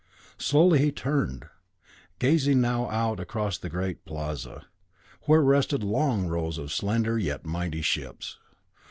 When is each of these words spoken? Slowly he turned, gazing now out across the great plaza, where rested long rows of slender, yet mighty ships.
Slowly 0.39 0.79
he 0.79 0.91
turned, 0.91 1.45
gazing 2.17 2.59
now 2.59 2.89
out 2.89 3.19
across 3.19 3.59
the 3.59 3.69
great 3.69 4.03
plaza, 4.03 4.65
where 5.27 5.43
rested 5.43 5.83
long 5.83 6.25
rows 6.25 6.57
of 6.57 6.73
slender, 6.73 7.19
yet 7.19 7.45
mighty 7.45 7.83
ships. 7.83 8.39